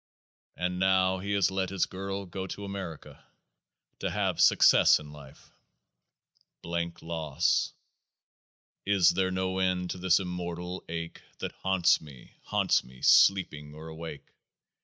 And 0.57 0.79
now 0.79 1.19
he 1.19 1.33
has 1.33 1.51
let 1.51 1.69
his 1.69 1.85
girl 1.85 2.25
go 2.25 2.47
to 2.47 2.65
America, 2.65 3.23
to 3.99 4.09
have" 4.09 4.41
success" 4.41 4.97
in" 4.99 5.11
life": 5.13 5.51
blank 6.63 7.03
loss. 7.03 7.71
Is 8.83 9.11
there 9.11 9.29
no 9.29 9.59
end 9.59 9.91
to 9.91 9.99
this 9.99 10.19
immortal 10.19 10.83
ache 10.89 11.21
That 11.37 11.51
haunts 11.51 12.01
me, 12.01 12.33
haunts 12.45 12.83
me 12.83 13.03
sleeping 13.03 13.75
or 13.75 13.89
awake? 13.89 14.25